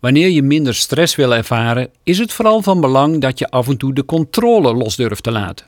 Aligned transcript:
Wanneer 0.00 0.28
je 0.28 0.42
minder 0.42 0.74
stress 0.74 1.16
wil 1.16 1.34
ervaren, 1.34 1.90
is 2.02 2.18
het 2.18 2.32
vooral 2.32 2.62
van 2.62 2.80
belang 2.80 3.20
dat 3.20 3.38
je 3.38 3.50
af 3.50 3.68
en 3.68 3.76
toe 3.76 3.92
de 3.92 4.04
controle 4.04 4.74
los 4.74 4.96
durft 4.96 5.22
te 5.22 5.30
laten. 5.30 5.66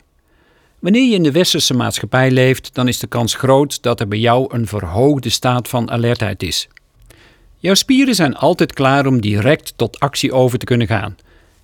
Wanneer 0.79 1.09
je 1.09 1.15
in 1.15 1.23
de 1.23 1.31
westerse 1.31 1.73
maatschappij 1.73 2.31
leeft, 2.31 2.73
dan 2.73 2.87
is 2.87 2.99
de 2.99 3.07
kans 3.07 3.33
groot 3.33 3.81
dat 3.81 3.99
er 3.99 4.07
bij 4.07 4.17
jou 4.17 4.45
een 4.53 4.67
verhoogde 4.67 5.29
staat 5.29 5.67
van 5.67 5.91
alertheid 5.91 6.43
is. 6.43 6.67
Jouw 7.57 7.73
spieren 7.73 8.15
zijn 8.15 8.35
altijd 8.35 8.73
klaar 8.73 9.05
om 9.05 9.21
direct 9.21 9.73
tot 9.75 9.99
actie 9.99 10.33
over 10.33 10.59
te 10.59 10.65
kunnen 10.65 10.87
gaan. 10.87 11.17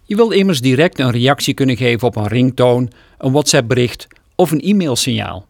Je 0.03 0.15
wil 0.15 0.31
immers 0.31 0.61
direct 0.61 0.99
een 0.99 1.11
reactie 1.11 1.53
kunnen 1.53 1.77
geven 1.77 2.07
op 2.07 2.15
een 2.15 2.27
ringtoon, 2.27 2.91
een 3.17 3.31
WhatsApp-bericht 3.31 4.07
of 4.35 4.51
een 4.51 4.61
e-mailsignaal. 4.61 5.47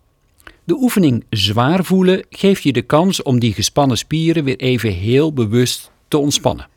De 0.63 0.75
oefening 0.75 1.25
zwaar 1.29 1.84
voelen 1.84 2.25
geeft 2.29 2.63
je 2.63 2.73
de 2.73 2.81
kans 2.81 3.21
om 3.21 3.39
die 3.39 3.54
gespannen 3.54 3.97
spieren 3.97 4.43
weer 4.43 4.57
even 4.57 4.91
heel 4.91 5.34
bewust 5.34 5.91
te 6.07 6.18
ontspannen. 6.18 6.68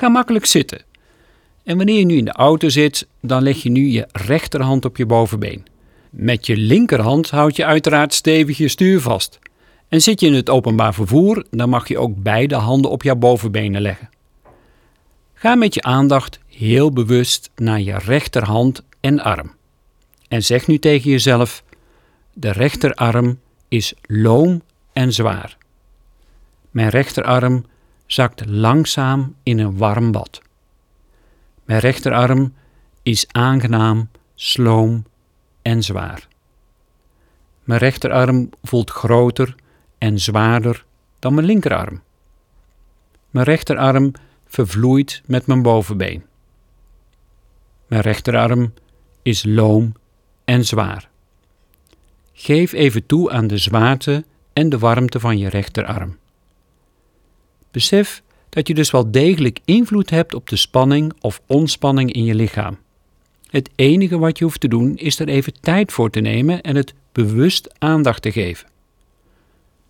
Ga 0.00 0.08
makkelijk 0.08 0.46
zitten. 0.46 0.82
En 1.64 1.76
wanneer 1.76 1.98
je 1.98 2.04
nu 2.04 2.16
in 2.16 2.24
de 2.24 2.32
auto 2.32 2.68
zit, 2.68 3.06
dan 3.20 3.42
leg 3.42 3.62
je 3.62 3.70
nu 3.70 3.86
je 3.86 4.08
rechterhand 4.12 4.84
op 4.84 4.96
je 4.96 5.06
bovenbeen. 5.06 5.66
Met 6.10 6.46
je 6.46 6.56
linkerhand 6.56 7.30
houd 7.30 7.56
je 7.56 7.64
uiteraard 7.64 8.14
stevig 8.14 8.58
je 8.58 8.68
stuur 8.68 9.00
vast. 9.00 9.38
En 9.88 10.00
zit 10.00 10.20
je 10.20 10.26
in 10.26 10.34
het 10.34 10.50
openbaar 10.50 10.94
vervoer, 10.94 11.44
dan 11.50 11.68
mag 11.68 11.88
je 11.88 11.98
ook 11.98 12.22
beide 12.22 12.54
handen 12.54 12.90
op 12.90 13.02
jouw 13.02 13.14
bovenbenen 13.14 13.80
leggen. 13.80 14.08
Ga 15.34 15.54
met 15.54 15.74
je 15.74 15.82
aandacht 15.82 16.40
heel 16.46 16.92
bewust 16.92 17.50
naar 17.56 17.80
je 17.80 17.98
rechterhand 17.98 18.82
en 19.00 19.20
arm. 19.20 19.52
En 20.28 20.42
zeg 20.42 20.66
nu 20.66 20.78
tegen 20.78 21.10
jezelf: 21.10 21.64
de 22.32 22.52
rechterarm 22.52 23.38
is 23.68 23.94
loom 24.02 24.62
en 24.92 25.12
zwaar. 25.12 25.56
Mijn 26.70 26.88
rechterarm 26.88 27.64
zakt 28.12 28.46
langzaam 28.46 29.34
in 29.42 29.58
een 29.58 29.76
warm 29.76 30.12
bad. 30.12 30.42
Mijn 31.64 31.80
rechterarm 31.80 32.54
is 33.02 33.26
aangenaam, 33.28 34.08
sloom 34.34 35.04
en 35.62 35.82
zwaar. 35.82 36.28
Mijn 37.64 37.80
rechterarm 37.80 38.50
voelt 38.62 38.90
groter 38.90 39.54
en 39.98 40.18
zwaarder 40.18 40.84
dan 41.18 41.34
mijn 41.34 41.46
linkerarm. 41.46 42.02
Mijn 43.30 43.46
rechterarm 43.46 44.12
vervloeit 44.46 45.22
met 45.26 45.46
mijn 45.46 45.62
bovenbeen. 45.62 46.24
Mijn 47.86 48.02
rechterarm 48.02 48.74
is 49.22 49.44
loom 49.44 49.92
en 50.44 50.64
zwaar. 50.64 51.08
Geef 52.32 52.72
even 52.72 53.06
toe 53.06 53.30
aan 53.30 53.46
de 53.46 53.58
zwaarte 53.58 54.24
en 54.52 54.68
de 54.68 54.78
warmte 54.78 55.20
van 55.20 55.38
je 55.38 55.48
rechterarm. 55.48 56.19
Besef 57.70 58.22
dat 58.48 58.68
je 58.68 58.74
dus 58.74 58.90
wel 58.90 59.10
degelijk 59.10 59.58
invloed 59.64 60.10
hebt 60.10 60.34
op 60.34 60.48
de 60.48 60.56
spanning 60.56 61.12
of 61.20 61.40
ontspanning 61.46 62.12
in 62.12 62.24
je 62.24 62.34
lichaam. 62.34 62.78
Het 63.50 63.70
enige 63.74 64.18
wat 64.18 64.38
je 64.38 64.44
hoeft 64.44 64.60
te 64.60 64.68
doen 64.68 64.96
is 64.96 65.18
er 65.18 65.28
even 65.28 65.60
tijd 65.60 65.92
voor 65.92 66.10
te 66.10 66.20
nemen 66.20 66.60
en 66.60 66.76
het 66.76 66.94
bewust 67.12 67.74
aandacht 67.78 68.22
te 68.22 68.32
geven. 68.32 68.68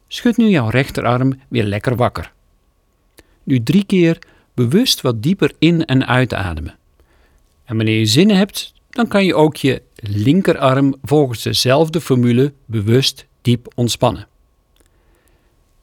Schud 0.08 0.36
nu 0.36 0.48
jouw 0.48 0.68
rechterarm 0.68 1.40
weer 1.48 1.64
lekker 1.64 1.96
wakker. 1.96 2.32
Nu 3.42 3.62
drie 3.62 3.84
keer 3.84 4.18
bewust 4.54 5.00
wat 5.00 5.22
dieper 5.22 5.52
in- 5.58 5.84
en 5.84 6.06
uitademen. 6.06 6.78
En 7.64 7.76
wanneer 7.76 7.98
je 7.98 8.06
zin 8.06 8.30
hebt, 8.30 8.74
dan 8.90 9.08
kan 9.08 9.24
je 9.24 9.34
ook 9.34 9.56
je 9.56 9.82
linkerarm 9.94 10.94
volgens 11.02 11.42
dezelfde 11.42 12.00
formule 12.00 12.52
bewust 12.66 13.26
diep 13.42 13.72
ontspannen. 13.74 14.28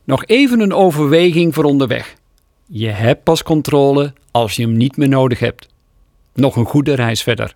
Nog 0.08 0.26
even 0.26 0.60
een 0.60 0.74
overweging 0.74 1.54
voor 1.54 1.64
onderweg. 1.64 2.16
Je 2.66 2.88
hebt 2.88 3.24
pas 3.24 3.44
controle 3.44 4.14
als 4.32 4.56
je 4.56 4.62
hem 4.62 4.78
niet 4.78 4.98
meer 4.98 5.08
nodig 5.08 5.40
hebt. 5.40 5.68
Nog 6.34 6.56
een 6.56 6.66
goede 6.66 6.94
reis 6.94 7.24
verder. 7.24 7.56